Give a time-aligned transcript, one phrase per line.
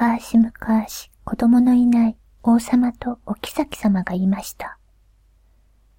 [0.00, 0.52] 昔々
[1.24, 4.78] 子供のいない王様とお妃様がいました。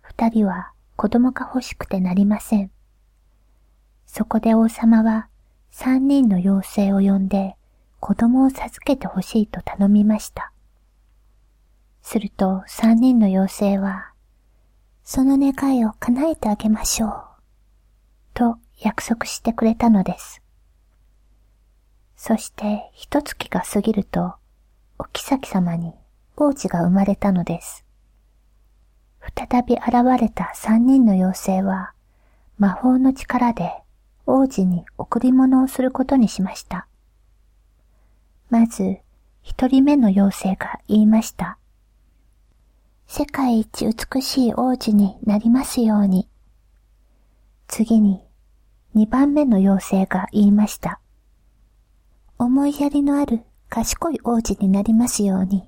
[0.02, 2.72] 二人は子供が欲しくてなりません。
[4.06, 5.27] そこで王様は
[5.70, 7.58] 三人の妖精を呼んで
[8.00, 10.54] 子供を授けて欲しいと頼みました。
[12.02, 14.13] すると三人の妖精は、
[15.04, 17.23] その願いを叶えてあげましょう。
[18.34, 20.41] と約束してくれたのです。
[22.21, 24.33] そして一月が過ぎると、
[24.98, 25.94] お妃様に
[26.35, 27.85] 王子が生まれたのです。
[29.21, 31.94] 再び現れた三人の妖精は、
[32.58, 33.71] 魔法の力で
[34.25, 36.88] 王子に贈り物をすることにしました。
[38.49, 38.97] まず、
[39.41, 41.58] 一人目の妖精が言いました。
[43.08, 46.27] 世界一美しい王子になりますように。
[47.67, 48.22] 次に、
[48.94, 50.99] 二番目の妖精が言いました。
[52.41, 55.67] 思いやりのある賢い王子になりますように。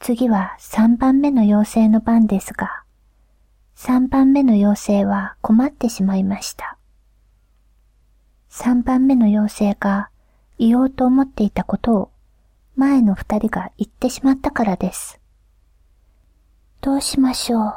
[0.00, 2.84] 次は三番目の妖精の番ですが、
[3.74, 6.78] 三番目の妖精は困ってしまいました。
[8.48, 10.08] 三番目の妖精が
[10.58, 12.10] 言おうと思っていたことを
[12.74, 15.20] 前の二人が言ってしまったからです。
[16.80, 17.74] どうしましょう。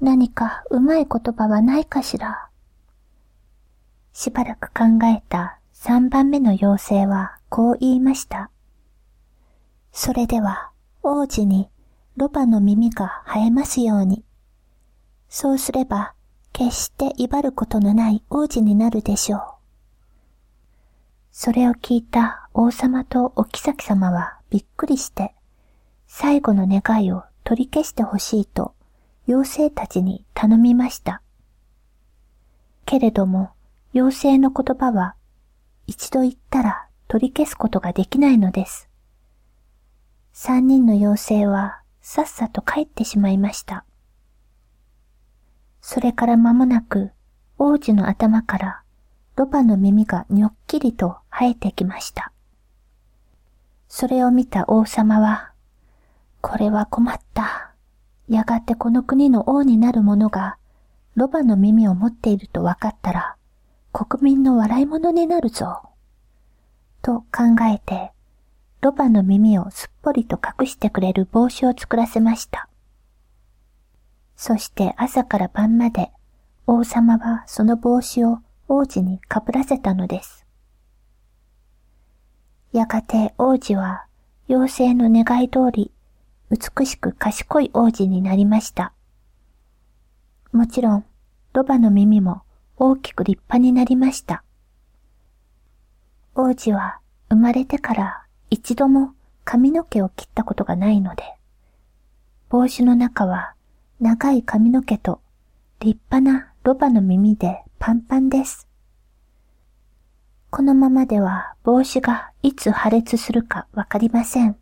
[0.00, 2.48] 何かうまい言葉はないかしら。
[4.12, 8.50] しばらく考えた三番目の妖精はこう言いました。
[9.92, 10.70] それでは
[11.02, 11.68] 王子に
[12.16, 14.24] ロバの耳が生えますように。
[15.28, 16.14] そうすれば
[16.54, 19.42] 決して威張ることのない王子になるでしょう。
[21.32, 25.34] それを聞いた王様とお妃様はびっくりして
[26.06, 28.72] 最後の願いを取り消してほしいと
[29.28, 31.20] 妖精たちに頼みました。
[32.86, 33.50] けれども
[33.92, 35.14] 妖精の言葉は
[35.86, 38.88] 一度言ったら取り消すことができないのです。
[40.32, 43.84] 三人の妖精はさっさと帰ってしまいました。
[45.80, 47.12] それから間もなく
[47.58, 48.82] 王子の頭から
[49.36, 52.32] ロバの耳がにょっきりと生えてきました。
[53.88, 55.52] それを見た王様は、
[56.40, 57.72] これは困った。
[58.28, 60.56] やがてこの国の王になる者が
[61.14, 63.36] ロバの耳を持っていると分かったら、
[63.96, 65.82] 国民の笑い物になるぞ。
[67.00, 68.10] と考えて、
[68.80, 72.68] ロバの耳をすっぽりと隠してくれる帽子を作らせました。
[74.34, 76.10] そして朝から晩まで
[76.66, 80.44] 王様はその帽子を王子にかぶらせたのです。
[82.72, 84.06] やがて王子は
[84.48, 85.92] 妖精の願い通り
[86.50, 88.92] 美しく賢い王子になりました。
[90.50, 91.04] もちろん、
[91.52, 92.42] ロバの耳も
[92.76, 94.42] 大きく立派になりました。
[96.34, 96.98] 王子は
[97.28, 99.14] 生まれてから一度も
[99.44, 101.22] 髪の毛を切ったことがないので、
[102.48, 103.54] 帽子の中は
[104.00, 105.20] 長い髪の毛と
[105.80, 108.66] 立派なロバの耳でパンパンです。
[110.50, 114.56] このままでは帽子がいつ破裂するかわかりません。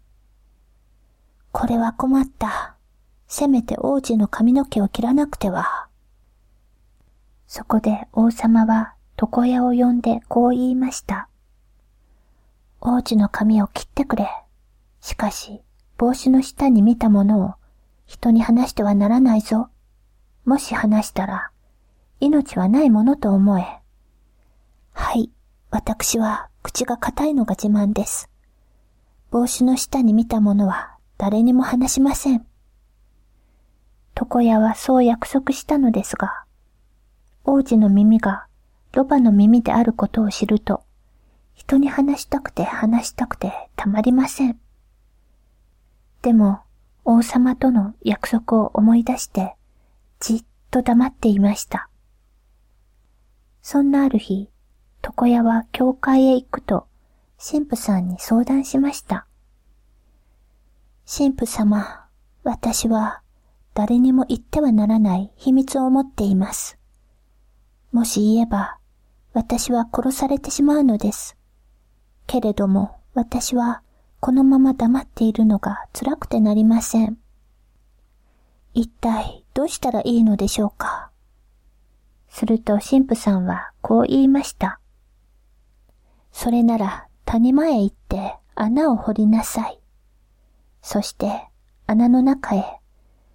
[1.52, 2.76] これは困った。
[3.28, 5.88] せめて王子の髪の毛を切らなくては。
[7.54, 11.28] そこで王様は床屋を呼んでこう言いました。
[12.80, 14.26] 王子の髪を切ってくれ。
[15.02, 15.60] しかし、
[15.98, 17.54] 帽子の下に見たものを
[18.06, 19.68] 人に話してはならないぞ。
[20.46, 21.50] もし話したら、
[22.20, 23.66] 命はないものと思え。
[24.94, 25.30] はい、
[25.70, 28.30] 私は口が硬いのが自慢です。
[29.30, 32.46] 帽子の下に見たものは誰にも話しません。
[34.18, 36.41] 床屋はそう約束したのですが、
[37.44, 38.46] 王子の耳が
[38.92, 40.82] ロバの耳であることを知ると、
[41.54, 44.58] 人に話したくて話したくてたまりません。
[46.22, 46.60] でも、
[47.04, 49.56] 王様との約束を思い出して、
[50.20, 51.88] じっと黙っていました。
[53.60, 54.48] そんなある日、
[55.04, 56.86] 床屋は教会へ行くと、
[57.38, 59.26] 神父さんに相談しました。
[61.06, 62.06] 神父様、
[62.44, 63.22] 私は
[63.74, 66.78] 誰にも言ってはならない秘密を持っています。
[67.92, 68.78] もし言えば、
[69.34, 71.36] 私は殺されてしまうのです。
[72.26, 73.82] けれども、私は
[74.20, 77.18] このまま黙っているのが辛くてなりません。
[78.72, 81.10] 一体どうしたらいいのでしょうか
[82.30, 84.80] すると神父さんはこう言いました。
[86.32, 89.78] それなら谷間へ行って穴を掘りなさい。
[90.80, 91.46] そして
[91.86, 92.80] 穴の中へ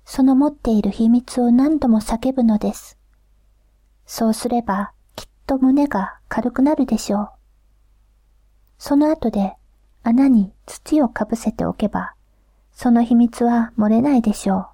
[0.03, 2.96] その持っている秘密を何度も叫ぶのです。
[4.07, 7.29] そうすればきっと胸が軽くなるでしょう。
[8.79, 9.55] その後で
[10.01, 12.13] 穴に土をかぶせておけば、
[12.71, 14.67] その秘密は漏れないでしょう。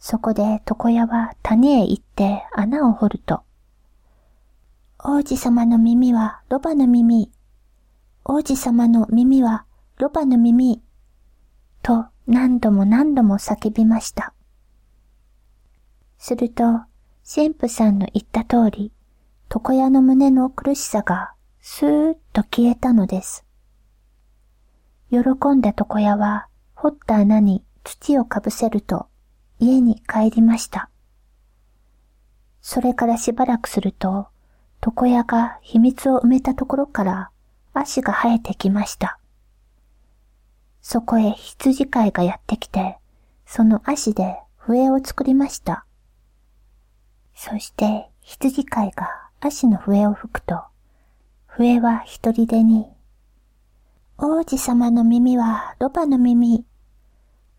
[0.00, 3.42] そこで床屋は谷へ行って穴を掘ると、
[4.98, 7.30] 王子様の耳はロバの耳、
[8.24, 9.66] 王子様の耳は
[9.98, 10.82] ロバの耳、
[11.82, 14.34] と何度も何度も叫びました。
[16.18, 16.64] すると、
[17.26, 18.92] 神父さんの言った通り、
[19.50, 23.46] 床屋の胸の苦しさがスーッと消えたのです。
[25.10, 25.20] 喜
[25.54, 29.06] んだ床屋は、掘った穴に土をかぶせると、
[29.58, 30.90] 家に帰りました。
[32.60, 34.28] それからしばらくすると、
[34.84, 37.30] 床屋が秘密を埋めたところから
[37.72, 39.18] 足が生えてきました。
[40.82, 42.98] そこへ羊飼いがやってきて、
[43.46, 45.86] その足で笛を作りました。
[47.34, 49.08] そして羊飼いが
[49.40, 50.62] 足の笛を吹くと、
[51.46, 52.86] 笛は一人でに、
[54.16, 56.64] 王子様の耳はロバの耳、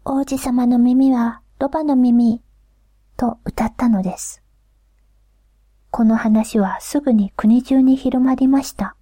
[0.05, 2.41] 王子様の耳はロバの耳、
[3.17, 4.41] と歌ったのです。
[5.91, 8.95] この話はすぐに国中に広まりました。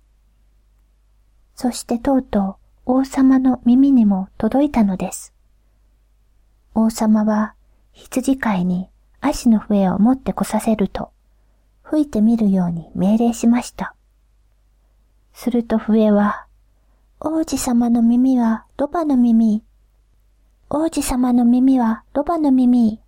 [1.56, 5.34] そしてとうとう王様の耳にも届いたのです。
[6.76, 7.56] 王様は
[7.92, 8.90] 羊飼いに
[9.25, 11.10] 足の笛を持ってこさせると、
[11.81, 13.96] 吹いてみるように命令しました。
[15.34, 16.46] すると笛は、
[17.22, 19.64] 王子様の耳はロバの耳、
[20.70, 23.00] 王子様の耳はロバの耳、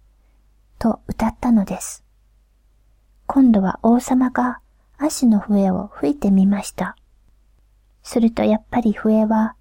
[0.79, 2.05] と歌ったのです。
[3.27, 4.59] 今度は王様が
[4.97, 6.95] 足の笛を吹いてみました。
[8.03, 9.55] するとやっぱり笛は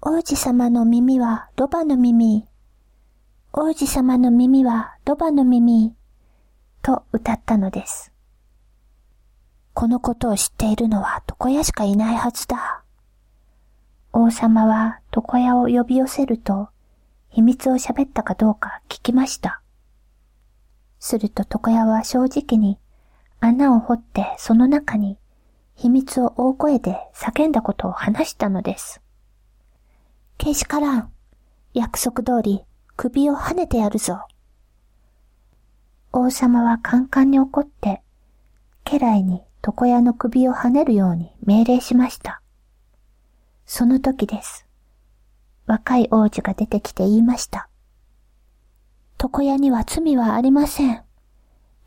[0.00, 2.48] 王子様の耳はロバの耳。
[3.56, 5.94] 王子様の耳はロバの耳。
[6.82, 8.12] と歌ったのです。
[9.74, 12.82] このことを知っているのは床屋しかいないはずだ。
[14.12, 16.70] 王様は床屋を呼び寄せると、
[17.28, 19.62] 秘密を喋ったかどうか聞きました。
[20.98, 22.80] すると床屋は正直に
[23.38, 25.16] 穴を掘ってその中に
[25.76, 29.00] 秘密を大声で叫んだことを話したのです。
[30.38, 31.12] けしからん。
[31.72, 32.64] 約束通り
[32.96, 34.26] 首を跳ねてやるぞ。
[36.12, 38.02] 王様はカンカンに怒って、
[38.84, 42.40] 家来に床屋の首を跳ねるように命令しました。
[43.66, 44.66] その時です。
[45.66, 47.68] 若い王子が出てきて言いました。
[49.20, 51.02] 床屋には罪はありません。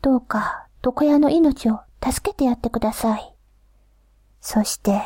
[0.02, 3.34] どうか床屋の命を助けてやってください。
[4.40, 5.00] そして、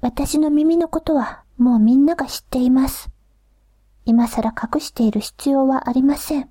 [0.00, 3.10] 私の耳のことはもうみんなが知っています。
[4.04, 6.50] 今更隠している必要はありません。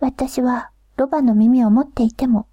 [0.00, 2.46] 私はロバの耳を持っていても、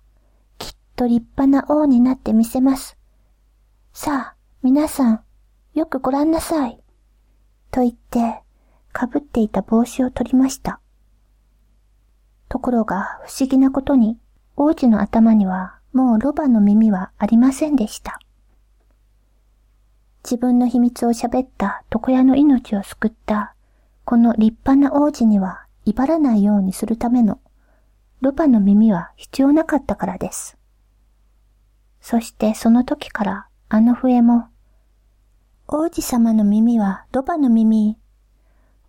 [0.58, 2.98] きっと立派な王になってみせます。
[3.94, 5.24] さあ、皆さん、
[5.74, 6.80] よくご覧なさい。
[7.72, 8.42] と言って、
[8.94, 10.80] かぶっていた帽子を取りました。
[12.50, 14.18] ところが不思議なことに、
[14.58, 18.20] 王子の頭にはもうロバの耳はありませんでした。
[20.24, 23.56] 自分の秘密を喋った床屋の命を救った
[24.06, 27.40] この立派な王子には威張らないようにするための
[28.22, 30.58] ロバの耳は必要なかったからです。
[32.02, 34.48] そしてその時からあの笛も、
[35.68, 37.98] 王子様の耳はロバの耳、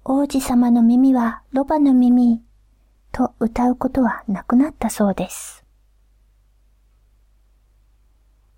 [0.04, 2.42] 王子様の耳はロバの耳、
[3.10, 5.61] と歌うことはなくなったそうです。